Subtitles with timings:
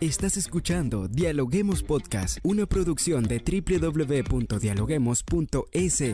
[0.00, 6.04] Estás escuchando Dialoguemos Podcast, una producción de www.dialoguemos.es.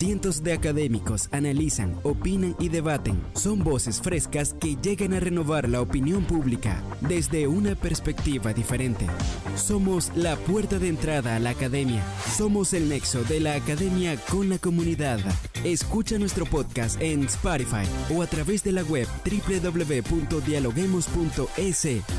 [0.00, 3.22] Cientos de académicos analizan, opinan y debaten.
[3.34, 9.06] Son voces frescas que llegan a renovar la opinión pública desde una perspectiva diferente.
[9.54, 12.02] Somos la puerta de entrada a la academia.
[12.36, 15.20] Somos el nexo de la academia con la comunidad.
[15.62, 22.15] Escucha nuestro podcast en Spotify o a través de la web www.dialoguemos.es.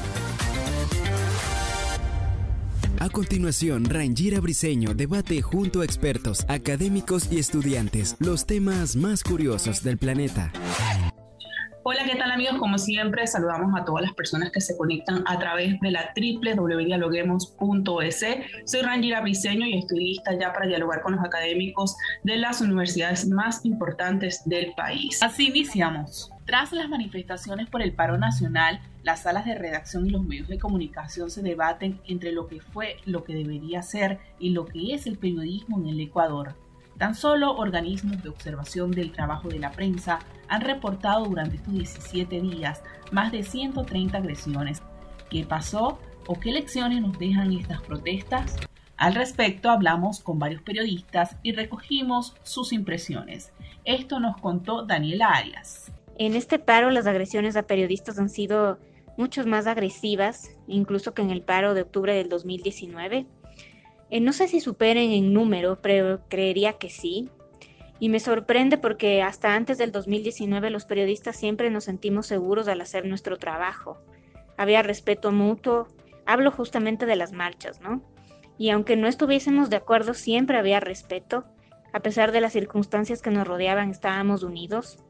[3.00, 9.82] A continuación, Rangira Briseño debate junto a expertos, académicos y estudiantes los temas más curiosos
[9.84, 10.52] del planeta.
[11.84, 12.58] Hola, ¿qué tal amigos?
[12.60, 18.26] Como siempre, saludamos a todas las personas que se conectan a través de la www.dialoguemos.es.
[18.66, 23.26] Soy Rangira Briseño y estoy lista ya para dialogar con los académicos de las universidades
[23.30, 25.24] más importantes del país.
[25.24, 26.30] Así iniciamos.
[26.48, 30.58] Tras las manifestaciones por el paro nacional, las salas de redacción y los medios de
[30.58, 35.08] comunicación se debaten entre lo que fue, lo que debería ser y lo que es
[35.08, 36.56] el periodismo en el Ecuador.
[36.98, 42.40] Tan solo organismos de observación del trabajo de la prensa han reportado durante estos 17
[42.40, 44.82] días más de 130 agresiones.
[45.30, 48.56] ¿Qué pasó o qué lecciones nos dejan estas protestas?
[48.96, 53.52] Al respecto hablamos con varios periodistas y recogimos sus impresiones.
[53.84, 55.92] Esto nos contó Daniela Arias.
[56.20, 58.80] En este paro las agresiones a periodistas han sido
[59.18, 63.28] mucho más agresivas, incluso que en el paro de octubre del 2019.
[64.10, 67.30] Eh, no sé si superen en número, pero creería que sí.
[68.00, 72.82] Y me sorprende porque hasta antes del 2019 los periodistas siempre nos sentimos seguros al
[72.82, 73.98] hacer nuestro trabajo.
[74.56, 75.88] Había respeto mutuo.
[76.26, 78.04] Hablo justamente de las marchas, ¿no?
[78.58, 81.46] Y aunque no estuviésemos de acuerdo, siempre había respeto.
[81.94, 85.04] A pesar de las circunstancias que nos rodeaban, estábamos unidos.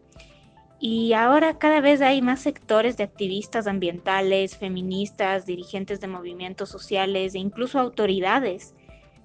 [0.79, 7.33] Y ahora cada vez hay más sectores de activistas ambientales, feministas, dirigentes de movimientos sociales
[7.33, 8.75] e incluso autoridades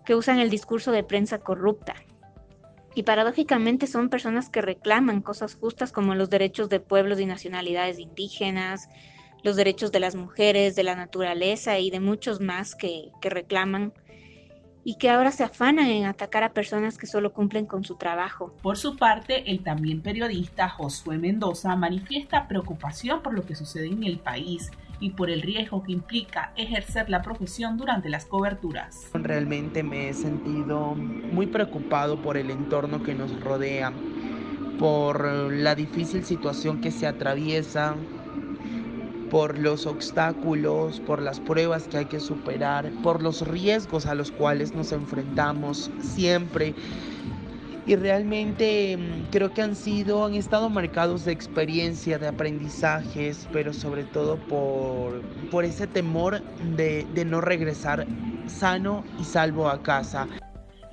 [0.07, 1.95] que usan el discurso de prensa corrupta.
[2.95, 7.99] Y paradójicamente son personas que reclaman cosas justas como los derechos de pueblos y nacionalidades
[7.99, 8.89] indígenas,
[9.43, 13.93] los derechos de las mujeres, de la naturaleza y de muchos más que, que reclaman
[14.85, 18.55] y que ahora se afanan en atacar a personas que solo cumplen con su trabajo.
[18.63, 24.05] Por su parte, el también periodista Josué Mendoza manifiesta preocupación por lo que sucede en
[24.05, 29.11] el país y por el riesgo que implica ejercer la profesión durante las coberturas.
[29.13, 33.93] Realmente me he sentido muy preocupado por el entorno que nos rodea,
[34.79, 37.97] por la difícil situación que se atraviesa,
[39.33, 44.31] por los obstáculos, por las pruebas que hay que superar, por los riesgos a los
[44.31, 46.75] cuales nos enfrentamos siempre
[47.87, 53.73] y realmente mm, creo que han sido, han estado marcados de experiencia, de aprendizajes, pero
[53.73, 56.43] sobre todo por, por ese temor
[56.77, 58.07] de, de no regresar
[58.47, 60.29] sano y salvo a casa.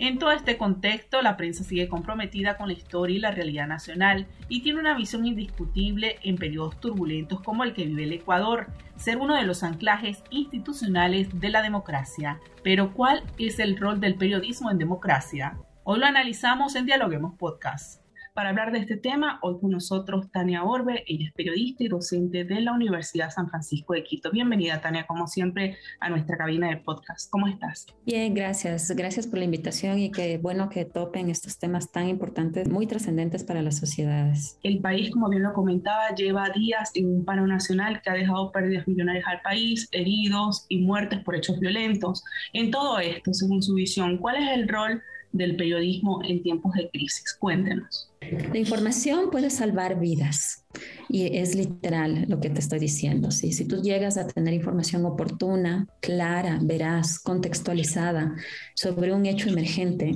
[0.02, 4.28] En todo este contexto, la prensa sigue comprometida con la historia y la realidad nacional
[4.48, 9.18] y tiene una visión indiscutible en periodos turbulentos como el que vive el Ecuador, ser
[9.18, 12.40] uno de los anclajes institucionales de la democracia.
[12.64, 15.58] Pero ¿cuál es el rol del periodismo en democracia?
[15.84, 17.99] Hoy lo analizamos en Dialoguemos Podcast.
[18.40, 22.46] Para hablar de este tema, hoy con nosotros Tania Orbe, ella es periodista y docente
[22.46, 24.32] de la Universidad San Francisco de Quito.
[24.32, 27.30] Bienvenida, Tania, como siempre, a nuestra cabina de podcast.
[27.30, 27.88] ¿Cómo estás?
[28.06, 28.90] Bien, gracias.
[28.96, 33.44] Gracias por la invitación y qué bueno que topen estos temas tan importantes, muy trascendentes
[33.44, 34.58] para las sociedades.
[34.64, 38.54] El país, como bien lo comentaba, lleva días en un paro nacional que ha dejado
[38.54, 42.24] pérdidas millonarias al país, heridos y muertes por hechos violentos.
[42.54, 46.90] En todo esto, según su visión, ¿cuál es el rol del periodismo en tiempos de
[46.90, 47.36] crisis.
[47.40, 48.09] Cuéntenos.
[48.22, 50.66] La información puede salvar vidas.
[51.08, 53.32] Y es literal lo que te estoy diciendo.
[53.32, 53.52] ¿sí?
[53.52, 58.36] Si tú llegas a tener información oportuna, clara, veraz, contextualizada
[58.76, 60.12] sobre un hecho emergente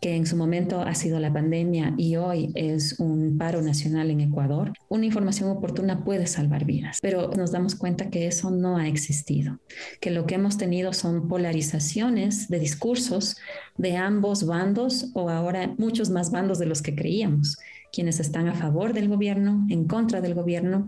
[0.00, 4.20] que en su momento ha sido la pandemia y hoy es un paro nacional en
[4.20, 6.98] Ecuador, una información oportuna puede salvar vidas.
[7.02, 9.58] Pero nos damos cuenta que eso no ha existido,
[10.00, 13.36] que lo que hemos tenido son polarizaciones de discursos
[13.76, 17.58] de ambos bandos o ahora muchos más bandos de los que creíamos
[17.92, 20.86] quienes están a favor del gobierno, en contra del gobierno,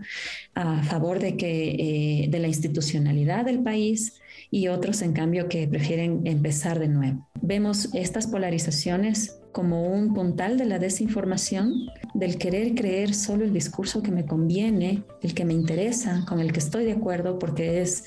[0.53, 4.19] a favor de, que, eh, de la institucionalidad del país
[4.49, 7.27] y otros, en cambio, que prefieren empezar de nuevo.
[7.41, 11.73] Vemos estas polarizaciones como un puntal de la desinformación,
[12.13, 16.53] del querer creer solo el discurso que me conviene, el que me interesa, con el
[16.53, 18.05] que estoy de acuerdo, porque es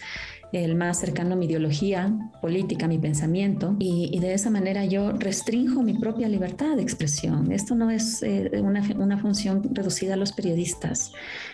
[0.55, 5.83] el más cercano a mi ideología política, mi pensamiento, y, de esa manera yo restringo
[5.83, 7.51] mi propia libertad de expresión.
[7.51, 11.13] Esto no es eh, una, una función reducida a los periodistas,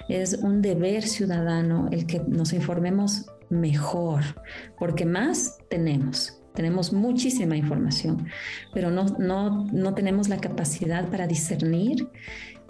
[0.08, 4.22] es un deber ciudadano el que nos informemos mejor,
[4.78, 6.36] porque más tenemos.
[6.54, 8.26] Tenemos muchísima información,
[8.74, 12.08] pero no, no, no tenemos la capacidad para discernir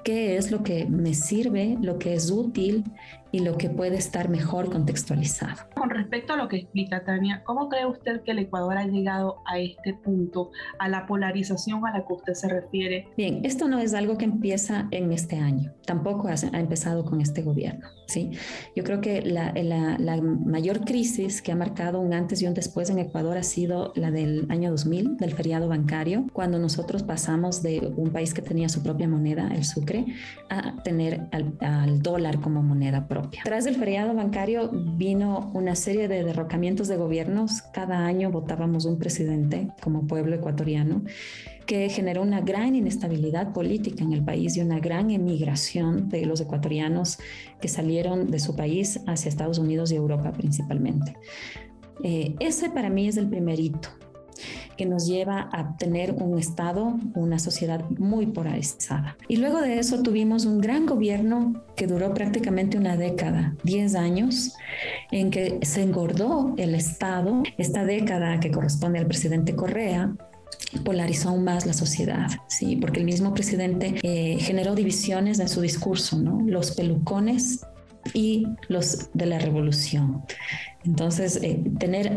[0.04, 2.84] qué es lo que me sirve, lo que es útil
[3.32, 5.68] y lo que puede estar mejor contextualizado.
[5.74, 9.42] Con respecto a lo que explica Tania, ¿cómo cree usted que el Ecuador ha llegado
[9.46, 13.08] a este punto, a la polarización a la que usted se refiere?
[13.16, 17.42] Bien, esto no es algo que empieza en este año, tampoco ha, empezado con este
[17.42, 17.86] gobierno.
[18.06, 18.30] ¿sí?
[18.74, 22.54] Yo creo que la, la, la, mayor crisis que ha marcado un antes y un
[22.54, 27.62] después en Ecuador ha sido la del año 2000, del feriado bancario, cuando nosotros pasamos
[27.62, 30.06] de un país que tenía su propia moneda, el Sucre,
[30.48, 36.08] a tener al, al dólar como moneda propia tras el feriado bancario vino una serie
[36.08, 37.62] de derrocamientos de gobiernos.
[37.62, 41.02] Cada año votábamos un presidente como pueblo ecuatoriano
[41.67, 46.40] que generó una gran inestabilidad política en el país y una gran emigración de los
[46.40, 47.19] ecuatorianos
[47.61, 51.16] que salieron de su país hacia Estados Unidos y Europa principalmente.
[52.02, 53.90] Eh, ese para mí es el primer hito
[54.80, 59.14] que nos lleva a tener un Estado, una sociedad muy polarizada.
[59.28, 64.54] Y luego de eso tuvimos un gran gobierno que duró prácticamente una década, 10 años,
[65.10, 67.42] en que se engordó el Estado.
[67.58, 70.14] Esta década que corresponde al presidente Correa,
[70.82, 75.60] polarizó aún más la sociedad, sí, porque el mismo presidente eh, generó divisiones en su
[75.60, 76.40] discurso, ¿no?
[76.46, 77.66] Los pelucones
[78.14, 80.22] y los de la revolución.
[80.84, 82.10] Entonces, eh, tener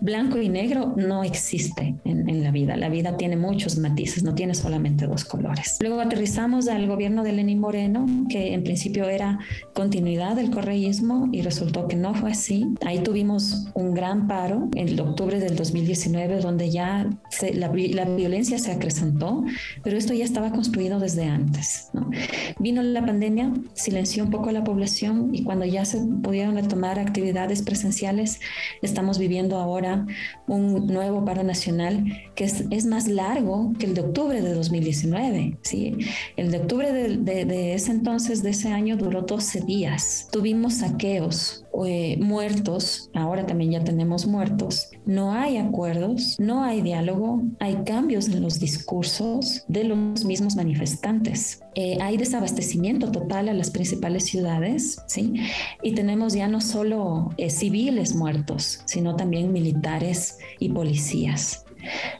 [0.00, 2.76] blanco y negro no existe en, la vida.
[2.76, 5.78] La vida tiene muchos matices, no tiene solamente dos colores.
[5.80, 9.38] Luego aterrizamos al gobierno de Lenín Moreno, que en principio era
[9.74, 12.66] continuidad del correísmo y resultó que no fue así.
[12.84, 17.08] Ahí tuvimos un gran paro en octubre del 2019, donde ya
[17.54, 19.44] la, violencia se acrecentó,
[19.82, 21.90] pero esto ya estaba construido desde antes.
[22.58, 26.98] Vino la pandemia, silenció un poco a la población y cuando ya se pudieron retomar
[26.98, 28.05] actividades presenciales,
[28.82, 30.06] estamos viviendo ahora
[30.46, 32.04] un nuevo paro nacional
[32.34, 35.58] que es, más largo que el de octubre de 2019.
[35.62, 35.96] ¿sí?
[36.36, 40.28] El de octubre de, ese entonces, de ese año, duró 12 días.
[40.30, 44.90] Tuvimos saqueos, eh, muertos, ahora también ya tenemos muertos.
[45.04, 51.60] No hay acuerdos, no hay diálogo, hay cambios en los discursos de los mismos manifestantes.
[51.78, 55.34] Eh, hay desabastecimiento total a las principales ciudades, ¿sí?
[55.82, 61.66] Y tenemos ya no solo eh, civiles muertos, sino también militares y policías,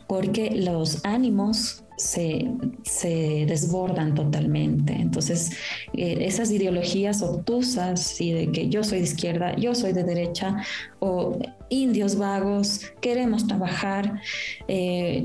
[0.06, 2.50] porque los ánimos se,
[2.82, 4.92] se, desbordan totalmente.
[4.92, 5.52] Entonces,
[5.94, 10.62] eh, esas ideologías obtusas y de que yo soy de izquierda, yo soy de derecha,
[10.98, 11.38] o
[11.70, 14.20] indios vagos, queremos trabajar,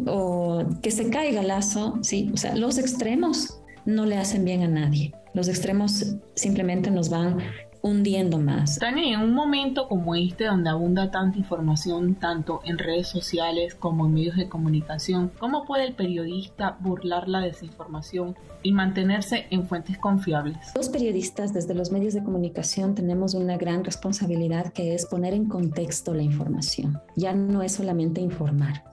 [0.07, 2.31] o que se caiga lazo, ¿sí?
[2.33, 5.13] O sea, los extremos no le hacen bien a nadie.
[5.33, 7.37] Los extremos simplemente nos van
[7.81, 8.77] hundiendo más.
[8.79, 14.05] Tania, en un momento como este donde abunda tanta información tanto en redes sociales como
[14.05, 19.97] en medios de comunicación, ¿cómo puede el periodista burlar la desinformación y mantenerse en fuentes
[19.97, 20.57] confiables?
[20.75, 25.47] Los periodistas desde los medios de comunicación tenemos una gran responsabilidad que es poner en
[25.47, 26.99] contexto la información.
[27.15, 28.83] Ya no es solamente informar,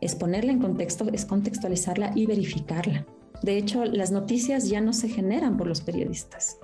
[0.00, 3.04] es ponerla en contexto, es contextualizarla y verificarla.
[3.42, 6.58] De hecho, las noticias ya no se generan por los periodistas.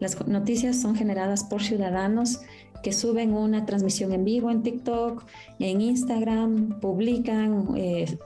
[0.00, 2.40] Las noticias son generadas por ciudadanos
[2.82, 5.24] que suben una transmisión en vivo en TikTok,
[5.58, 8.18] en Instagram, publican eh,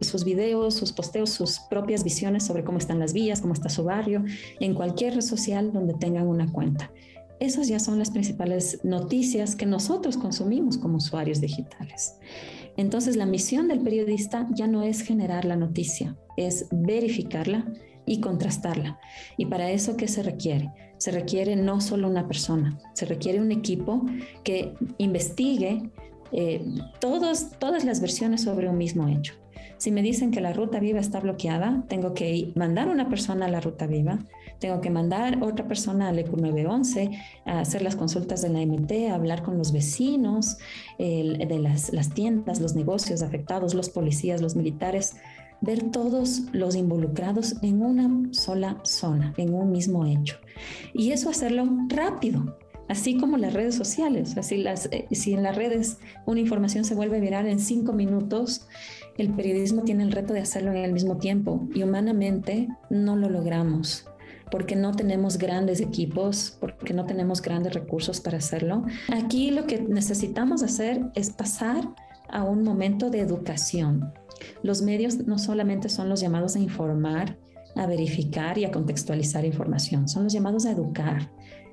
[0.00, 3.84] sus videos, sus posteos, sus propias visiones sobre cómo están las vías, cómo está su
[3.84, 4.24] barrio,
[4.60, 6.90] en cualquier red social donde tengan una cuenta.
[7.38, 12.14] Esas ya son las principales noticias que nosotros consumimos como usuarios digitales.
[12.76, 17.72] Entonces, la misión del periodista ya no es generar la noticia, es verificarla
[18.04, 18.98] y contrastarla.
[19.36, 20.70] Y para eso, ¿qué se requiere?
[20.98, 24.04] Se requiere no solo una persona, se requiere un equipo
[24.44, 25.90] que investigue
[26.32, 26.64] eh,
[27.00, 29.34] todas las versiones sobre un mismo hecho.
[29.78, 33.50] Si me dicen que la ruta viva está bloqueada, tengo que mandar una persona a
[33.50, 34.18] la ruta viva,
[34.58, 37.10] tengo que mandar otra persona al ECU 911
[37.44, 40.58] a hacer las consultas de la MT, a hablar con los vecinos
[40.98, 45.16] de las, las tiendas, los negocios afectados, los policías, los militares,
[45.60, 50.36] ver todos los involucrados en una sola zona, en un mismo hecho.
[50.92, 52.56] Y eso hacerlo rápido,
[52.88, 54.36] así como las redes sociales.
[54.36, 58.66] Así las, eh, si en las redes una información se vuelve viral en cinco minutos,
[59.16, 63.30] el periodismo tiene el reto de hacerlo en el mismo tiempo y humanamente no lo
[63.30, 64.06] logramos
[64.50, 68.84] porque no tenemos grandes equipos, porque no tenemos grandes recursos para hacerlo.
[69.12, 71.88] Aquí lo que necesitamos hacer es pasar
[72.28, 74.12] a un momento de educación.
[74.62, 77.38] Los medios no solamente son los llamados a informar,
[77.74, 81.30] a verificar y a contextualizar información, son los llamados a educar,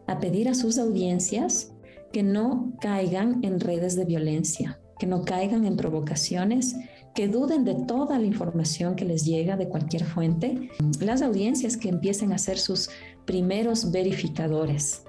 [0.08, 1.74] a pedir a sus audiencias
[2.12, 6.76] que no caigan en redes de violencia, que no caigan en provocaciones,
[7.14, 11.90] que duden de toda la información que les llega de cualquier fuente, las audiencias que
[11.90, 12.90] empiecen a ser sus
[13.26, 15.04] primeros verificadores.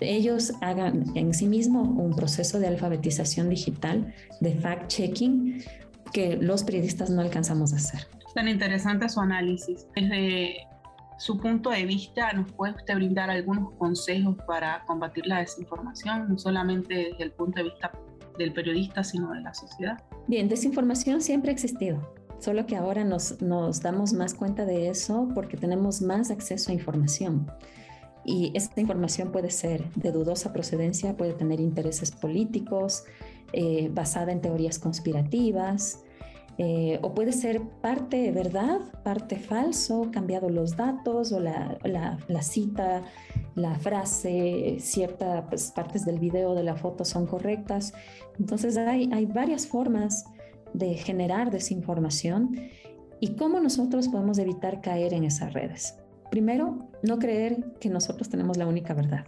[0.00, 5.64] Ellos hagan en sí mismo un proceso de alfabetización digital, de fact-checking,
[6.12, 8.06] que los periodistas no alcanzamos a hacer.
[8.34, 9.86] Tan interesante su análisis.
[9.96, 10.68] Desde
[11.18, 16.38] su punto de vista, ¿nos puede usted brindar algunos consejos para combatir la desinformación, no
[16.38, 17.90] solamente desde el punto de vista
[18.38, 19.98] del periodista, sino de la sociedad?
[20.26, 23.38] Bien, desinformación siempre ha existido, solo que ahora nos,
[23.82, 27.50] damos más cuenta de eso porque tenemos más acceso a información.
[28.24, 33.04] Y esta información puede ser de dudosa procedencia, puede tener intereses políticos,
[33.52, 36.04] eh, basada en teorías conspirativas,
[36.60, 43.04] eh, o puede ser parte verdad, parte falso, cambiado los datos o la, cita,
[43.58, 47.92] la frase, ciertas pues, partes del video, de la foto son correctas.
[48.38, 50.24] Entonces hay, hay varias formas
[50.72, 52.56] de generar desinformación
[53.20, 55.96] y cómo nosotros podemos evitar caer en esas redes.
[56.30, 59.26] Primero, no creer que nosotros tenemos la única verdad.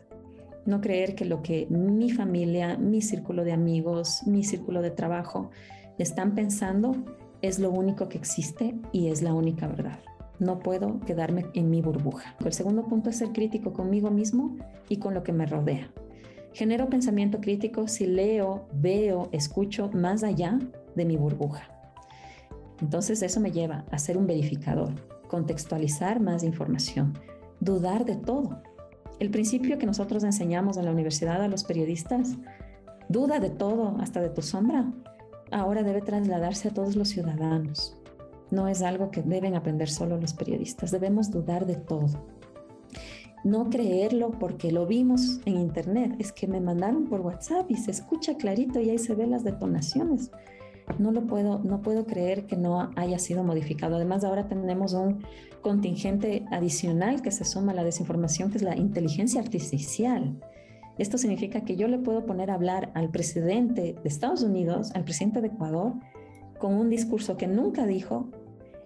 [0.67, 5.51] No creer que lo que mi familia, mi círculo de amigos, mi círculo de trabajo
[5.99, 6.95] están pensando
[7.43, 9.99] es lo único que existe y es la única verdad.
[10.41, 12.35] No puedo quedarme en mi burbuja.
[12.45, 14.57] El segundo punto es ser crítico conmigo mismo
[14.89, 15.93] y con lo que me rodea.
[16.53, 20.59] Genero pensamiento crítico si leo, veo, escucho más allá
[20.97, 21.69] de mi burbuja.
[22.81, 24.91] Entonces eso me lleva a ser un verificador,
[25.29, 27.13] contextualizar más información,
[27.61, 28.63] dudar de todo.
[29.19, 32.39] El principio que nosotros enseñamos en la universidad a los periodistas,
[33.11, 34.91] duda de todo, hasta de tu sombra,
[35.51, 38.00] ahora debe trasladarse a todos los ciudadanos.
[38.51, 42.09] No es algo que deben aprender solo los periodistas, debemos dudar de todo.
[43.43, 47.91] No creerlo porque lo vimos en internet, es que me mandaron por WhatsApp y se
[47.91, 50.31] escucha clarito y ahí se ven las detonaciones.
[50.99, 53.97] No lo puedo, no puedo creer que no haya sido modificado.
[53.97, 55.23] Además, ahora tenemos un
[55.63, 60.39] contingente adicional que se suma a la desinformación, que es la inteligencia artificial.
[60.99, 65.05] Esto significa que yo le puedo poner a hablar al presidente de Estados Unidos, al
[65.05, 65.95] presidente de Ecuador,
[66.59, 68.29] con un discurso que nunca dijo,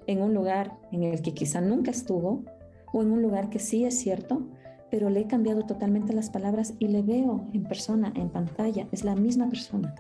[0.07, 2.45] en un lugar en el que quizá nunca estuvo,
[2.93, 4.43] o en un lugar que sí es cierto,
[4.91, 9.05] pero le he cambiado totalmente las palabras y le veo en persona, en pantalla, es
[9.05, 9.95] la misma persona,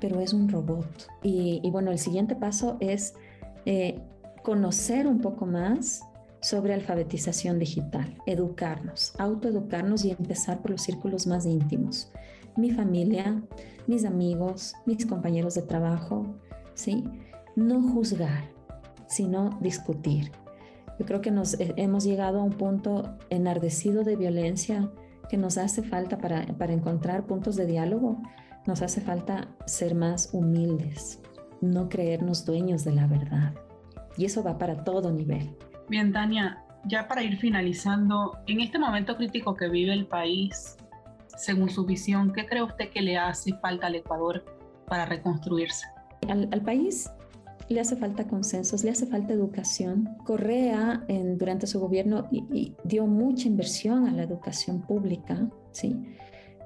[0.00, 1.08] pero es un robot.
[1.22, 3.14] Y, bueno, el siguiente paso es
[3.66, 4.00] eh,
[4.42, 6.02] conocer un poco más
[6.40, 12.10] sobre alfabetización digital, educarnos, autoeducarnos y empezar por los círculos más íntimos.
[12.56, 13.40] Mi familia,
[13.86, 16.26] mis amigos, mis compañeros de trabajo,
[16.74, 17.04] ¿sí?
[17.54, 18.51] No juzgar,
[19.12, 20.32] sino discutir.
[20.98, 24.90] Yo creo que nos eh, hemos llegado a un punto enardecido de violencia
[25.28, 28.22] que nos hace falta para, para encontrar puntos de diálogo,
[28.66, 31.20] nos hace falta ser más humildes,
[31.60, 33.54] no creernos dueños de la verdad.
[34.16, 35.56] Y eso va para todo nivel.
[35.88, 40.76] Bien, Tania, ya para ir finalizando, en este momento crítico que vive el país,
[41.36, 44.44] según su visión, ¿qué cree usted que le hace falta al Ecuador
[44.86, 45.86] para reconstruirse?
[46.28, 47.10] Al, país
[47.72, 50.08] le hace falta consensos, le hace falta educación.
[50.24, 51.04] Correa
[51.36, 52.28] durante su gobierno
[52.84, 55.96] dio mucha inversión a la educación pública, ¿sí?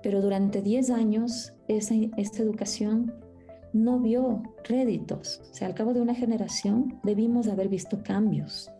[0.02, 3.12] pero durante 10 años esa, esta educación
[3.72, 5.42] no vio réditos.
[5.50, 8.70] O sea, al cabo de una generación debimos haber visto cambios.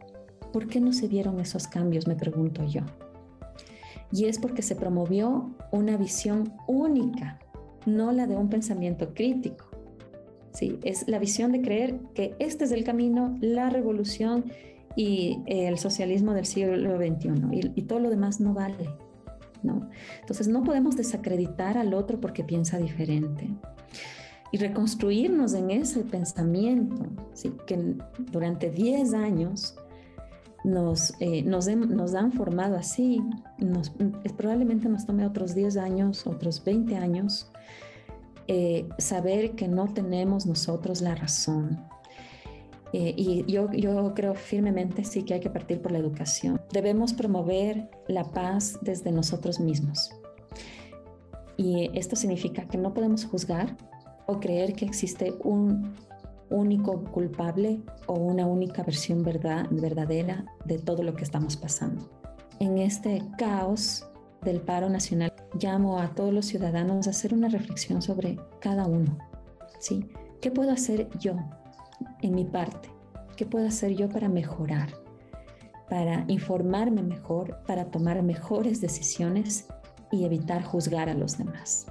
[0.53, 2.07] ¿Por qué no se vieron esos cambios?
[2.07, 2.83] Me pregunto yo.
[4.13, 7.41] Y es porque se promovió una visión única,
[7.85, 9.66] no la de un pensamiento crítico.
[10.57, 14.47] Sí, es la visión de creer que este es el camino, la revolución
[14.97, 18.89] y el socialismo del siglo XXI y, todo lo demás no vale.
[19.63, 19.91] ¿no?
[20.23, 23.51] Entonces no podemos desacreditar al otro porque piensa diferente
[24.51, 27.53] y reconstruirnos en ese pensamiento, ¿sí?
[27.67, 27.95] que
[28.33, 29.77] durante 10 años
[30.65, 33.23] nos, eh, nos, han formado así,
[33.59, 33.93] nos,
[34.39, 37.51] probablemente nos tome otros 10 años, otros 20 años,
[38.49, 41.85] eh, saber que no tenemos nosotros la razón.
[42.93, 46.61] Eh, y yo, yo creo firmemente sí que hay que partir por la educación.
[46.73, 50.11] Debemos promover la paz desde nosotros mismos.
[51.57, 53.77] Y esto significa que no podemos juzgar
[54.27, 55.95] o creer que existe un
[56.51, 62.09] único culpable o una única versión verdad, verdadera de todo lo que estamos pasando.
[62.61, 64.07] En este caos
[64.47, 69.19] del paro nacional, llamo a todos los ciudadanos a hacer una reflexión sobre cada uno.
[69.81, 70.09] ¿sí?
[70.41, 71.37] ¿Qué puedo hacer yo
[72.23, 72.89] en mi parte?
[73.37, 74.89] ¿Qué puedo hacer yo para mejorar?
[75.91, 79.67] Para informarme mejor, para tomar mejores decisiones
[80.11, 81.87] y evitar juzgar a los demás.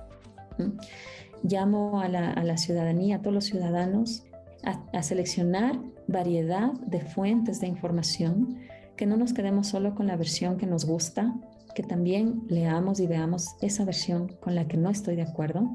[1.44, 4.24] Llamo a la, ciudadanía, a todos los ciudadanos,
[4.64, 8.60] a, seleccionar variedad de fuentes de información,
[8.96, 11.36] que no nos quedemos solo con la versión que nos gusta,
[11.76, 15.70] que también leamos y veamos esa versión con la que no estoy de acuerdo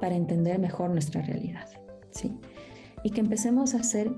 [0.00, 1.68] para entender mejor nuestra realidad.
[2.10, 2.36] ¿sí?
[3.04, 4.10] Y que empecemos a ser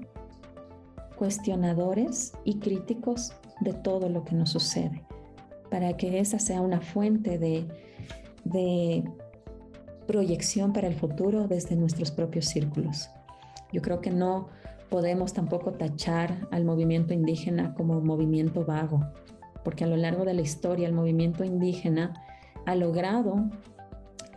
[1.16, 5.04] cuestionadores y críticos de todo lo que nos sucede,
[5.70, 7.66] para que esa sea una fuente de,
[8.44, 9.04] de
[10.06, 13.10] proyección para el futuro desde nuestros propios círculos.
[13.72, 14.48] Yo creo que no
[14.90, 19.00] podemos tampoco tachar al movimiento indígena como un movimiento vago,
[19.64, 22.14] porque a lo largo de la historia el movimiento indígena
[22.66, 23.50] ha logrado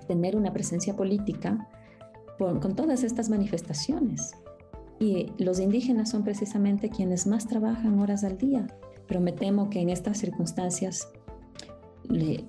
[0.07, 1.67] tener una presencia política
[2.37, 4.31] con todas estas manifestaciones.
[4.99, 8.67] Y los indígenas son precisamente quienes más trabajan horas al día,
[9.07, 11.07] pero me temo que en estas circunstancias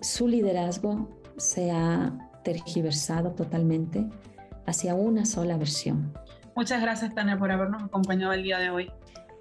[0.00, 4.06] su liderazgo se ha tergiversado totalmente
[4.66, 6.12] hacia una sola versión.
[6.54, 8.90] Muchas gracias, Tania, por habernos acompañado el día de hoy.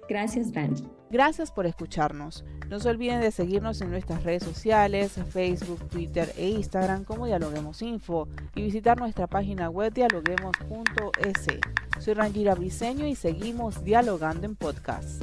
[0.08, 0.84] Gracias, Randy.
[1.10, 2.44] Gracias por escucharnos.
[2.68, 7.80] No se olviden de seguirnos en nuestras redes sociales, Facebook, Twitter e Instagram como Dialoguemos
[7.82, 11.46] Info y visitar nuestra página web dialoguemos.es.
[11.98, 15.22] Soy Rangira Briseño y seguimos dialogando en podcast.